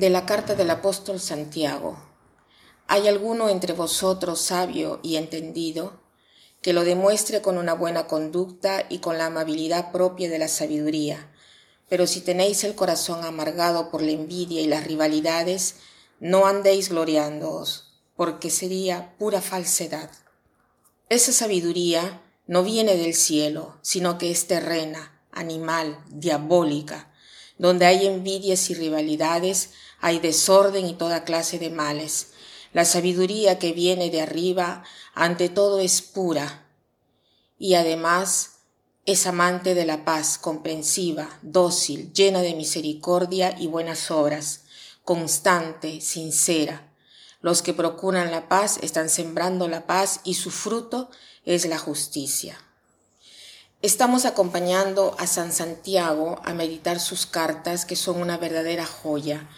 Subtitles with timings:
[0.00, 2.02] De la carta del apóstol Santiago.
[2.86, 6.00] ¿Hay alguno entre vosotros sabio y entendido
[6.62, 11.30] que lo demuestre con una buena conducta y con la amabilidad propia de la sabiduría?
[11.90, 15.74] Pero si tenéis el corazón amargado por la envidia y las rivalidades,
[16.18, 20.10] no andéis gloriándoos, porque sería pura falsedad.
[21.10, 27.10] Esa sabiduría no viene del cielo, sino que es terrena, animal, diabólica
[27.60, 32.28] donde hay envidias y rivalidades, hay desorden y toda clase de males.
[32.72, 36.66] La sabiduría que viene de arriba, ante todo, es pura
[37.58, 38.52] y además
[39.06, 44.62] es amante de la paz, comprensiva, dócil, llena de misericordia y buenas obras,
[45.04, 46.92] constante, sincera.
[47.40, 51.10] Los que procuran la paz están sembrando la paz y su fruto
[51.44, 52.58] es la justicia.
[53.82, 59.48] Estamos acompañando a San Santiago a meditar sus cartas, que son una verdadera joya.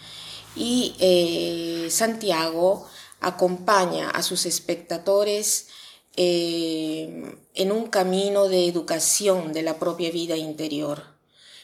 [0.55, 2.87] Y eh, Santiago
[3.19, 5.67] acompaña a sus espectadores
[6.15, 11.13] eh, en un camino de educación de la propia vida interior.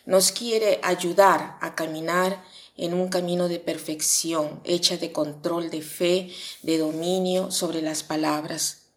[0.05, 2.43] Nos quiere ayudar a caminar
[2.77, 8.87] en un camino de perfección, hecha de control de fe, de dominio sobre las palabras.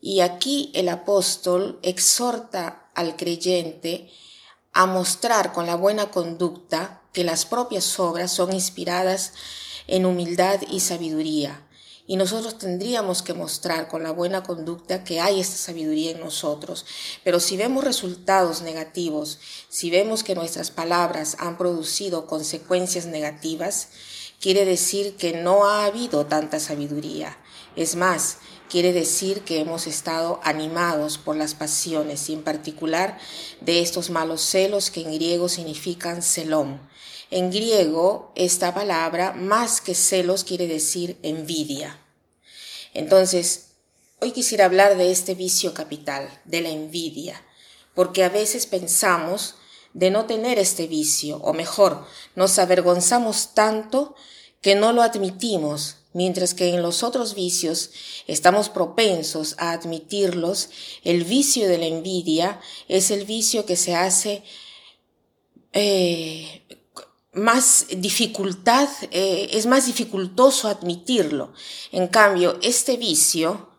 [0.00, 4.10] Y aquí el apóstol exhorta al creyente
[4.74, 9.32] a mostrar con la buena conducta que las propias obras son inspiradas
[9.86, 11.60] en humildad y sabiduría.
[12.06, 16.84] Y nosotros tendríamos que mostrar con la buena conducta que hay esta sabiduría en nosotros.
[17.22, 19.38] Pero si vemos resultados negativos,
[19.70, 23.88] si vemos que nuestras palabras han producido consecuencias negativas,
[24.38, 27.38] quiere decir que no ha habido tanta sabiduría.
[27.76, 28.38] Es más,
[28.74, 33.18] quiere decir que hemos estado animados por las pasiones y en particular
[33.60, 36.80] de estos malos celos que en griego significan celón.
[37.30, 42.00] En griego esta palabra más que celos quiere decir envidia.
[42.94, 43.66] Entonces,
[44.20, 47.40] hoy quisiera hablar de este vicio capital, de la envidia,
[47.94, 49.54] porque a veces pensamos
[49.92, 52.04] de no tener este vicio, o mejor,
[52.34, 54.16] nos avergonzamos tanto
[54.60, 57.90] que no lo admitimos Mientras que en los otros vicios
[58.28, 60.70] estamos propensos a admitirlos,
[61.02, 64.44] el vicio de la envidia es el vicio que se hace
[65.72, 66.62] eh,
[67.32, 71.52] más dificultad, eh, es más dificultoso admitirlo.
[71.90, 73.70] En cambio, este vicio,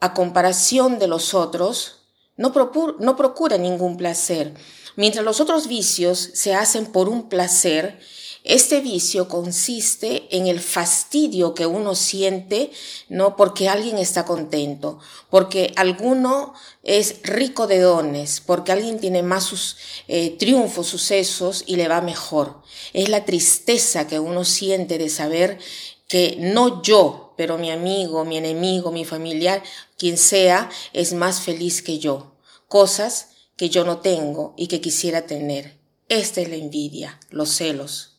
[0.00, 2.02] a comparación de los otros,
[2.36, 2.52] no,
[2.98, 4.54] no procura ningún placer.
[4.96, 8.00] Mientras los otros vicios se hacen por un placer,
[8.46, 12.70] este vicio consiste en el fastidio que uno siente,
[13.08, 19.42] no porque alguien está contento, porque alguno es rico de dones, porque alguien tiene más
[19.42, 19.76] sus
[20.06, 22.62] eh, triunfos, sucesos y le va mejor.
[22.92, 25.58] Es la tristeza que uno siente de saber
[26.06, 29.60] que no yo, pero mi amigo, mi enemigo, mi familiar,
[29.98, 32.36] quien sea, es más feliz que yo.
[32.68, 35.78] Cosas que yo no tengo y que quisiera tener.
[36.08, 38.15] Esta es la envidia, los celos.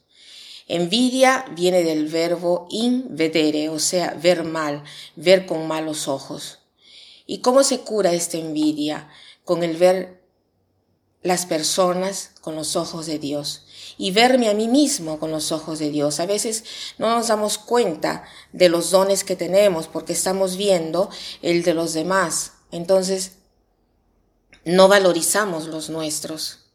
[0.67, 4.83] Envidia viene del verbo invedere, o sea, ver mal,
[5.15, 6.59] ver con malos ojos.
[7.25, 9.09] ¿Y cómo se cura esta envidia?
[9.45, 10.17] Con el ver
[11.23, 13.65] las personas con los ojos de Dios
[13.97, 16.19] y verme a mí mismo con los ojos de Dios.
[16.19, 16.63] A veces
[16.97, 18.23] no nos damos cuenta
[18.53, 21.09] de los dones que tenemos porque estamos viendo
[21.41, 22.53] el de los demás.
[22.71, 23.33] Entonces,
[24.63, 26.65] no valorizamos los nuestros.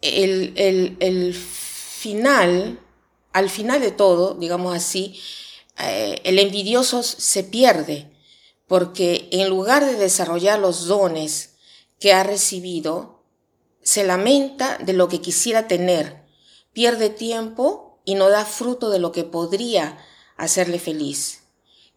[0.00, 1.34] El, el, el
[2.04, 2.78] final,
[3.32, 5.18] al final de todo, digamos así,
[5.78, 8.12] eh, el envidioso se pierde,
[8.68, 11.54] porque en lugar de desarrollar los dones
[11.98, 13.24] que ha recibido,
[13.80, 16.26] se lamenta de lo que quisiera tener,
[16.74, 19.96] pierde tiempo y no da fruto de lo que podría
[20.36, 21.44] hacerle feliz.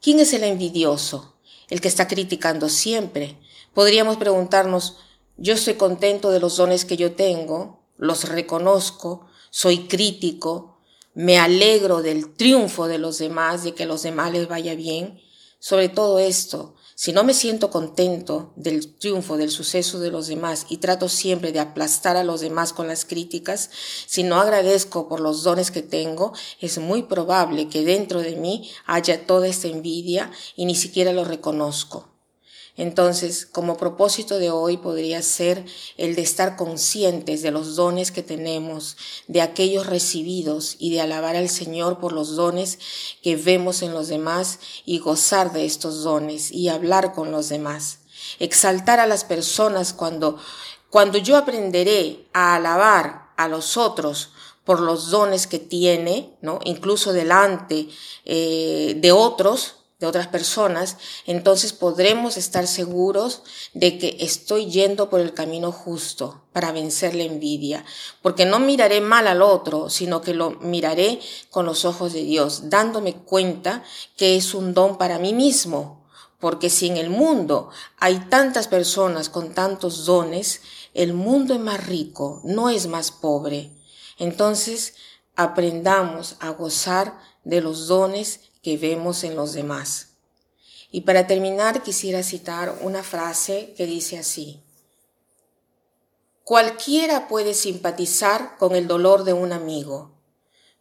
[0.01, 1.35] ¿Quién es el envidioso?
[1.69, 3.37] El que está criticando siempre.
[3.73, 4.99] Podríamos preguntarnos,
[5.35, 10.77] yo estoy contento de los dones que yo tengo, los reconozco, soy crítico,
[11.13, 15.19] me alegro del triunfo de los demás, de que a los demás les vaya bien.
[15.59, 20.65] Sobre todo esto, si no me siento contento del triunfo, del suceso de los demás
[20.67, 23.69] y trato siempre de aplastar a los demás con las críticas,
[24.07, 28.71] si no agradezco por los dones que tengo, es muy probable que dentro de mí
[28.85, 32.16] haya toda esta envidia y ni siquiera lo reconozco.
[32.77, 35.65] Entonces, como propósito de hoy podría ser
[35.97, 38.97] el de estar conscientes de los dones que tenemos,
[39.27, 42.77] de aquellos recibidos y de alabar al Señor por los dones
[43.23, 47.99] que vemos en los demás y gozar de estos dones y hablar con los demás.
[48.39, 50.37] Exaltar a las personas cuando,
[50.91, 54.29] cuando yo aprenderé a alabar a los otros
[54.65, 56.59] por los dones que tiene, ¿no?
[56.63, 57.87] incluso delante
[58.25, 63.41] eh, de otros, de otras personas, entonces podremos estar seguros
[63.73, 67.83] de que estoy yendo por el camino justo para vencer la envidia,
[68.21, 72.69] porque no miraré mal al otro, sino que lo miraré con los ojos de Dios,
[72.69, 73.83] dándome cuenta
[74.15, 76.05] que es un don para mí mismo,
[76.39, 80.61] porque si en el mundo hay tantas personas con tantos dones,
[80.93, 83.71] el mundo es más rico, no es más pobre.
[84.19, 84.93] Entonces,
[85.35, 90.17] aprendamos a gozar de los dones que vemos en los demás.
[90.91, 94.61] Y para terminar quisiera citar una frase que dice así.
[96.43, 100.13] Cualquiera puede simpatizar con el dolor de un amigo,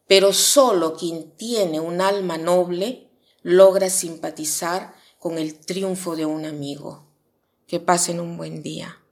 [0.07, 3.11] pero solo quien tiene un alma noble
[3.43, 7.07] logra simpatizar con el triunfo de un amigo.
[7.67, 9.03] Que pasen un buen día.